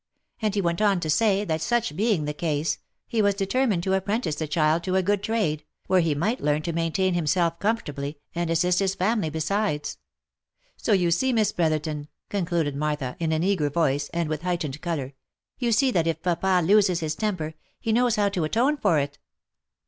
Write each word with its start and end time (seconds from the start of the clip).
And 0.41 0.55
he 0.55 0.61
went 0.61 0.81
on 0.81 0.99
to 1.01 1.11
say 1.11 1.45
that 1.45 1.61
such 1.61 1.95
being 1.95 2.25
the 2.25 2.33
case, 2.33 2.79
he 3.07 3.21
was 3.21 3.35
determined 3.35 3.83
to 3.83 3.93
apprentice 3.93 4.33
the 4.33 4.47
child 4.47 4.81
to 4.83 4.95
a 4.95 5.03
good 5.03 5.21
trade, 5.21 5.63
where 5.85 6.01
he 6.01 6.15
might 6.15 6.41
learn 6.41 6.63
to 6.63 6.73
maintain 6.73 7.13
himself 7.13 7.59
comfortably, 7.59 8.17
and 8.33 8.49
assist 8.49 8.79
his 8.79 8.95
family 8.95 9.29
be 9.29 9.39
sides. 9.39 9.99
So 10.75 10.93
you 10.93 11.11
see, 11.11 11.31
Miss 11.31 11.51
Brotherton," 11.51 12.07
concluded 12.31 12.75
Martha, 12.75 13.15
in 13.19 13.31
an 13.31 13.43
eager 13.43 13.69
voice, 13.69 14.09
and 14.09 14.27
with 14.27 14.41
heightened 14.41 14.81
colour," 14.81 15.13
you 15.59 15.71
see 15.71 15.91
that 15.91 16.07
if 16.07 16.23
papa 16.23 16.63
loses 16.65 17.01
his 17.01 17.13
temper, 17.13 17.53
he 17.79 17.93
knows 17.93 18.15
how 18.15 18.29
to 18.29 18.43
atone 18.43 18.77
for 18.77 18.97
it." 18.97 19.19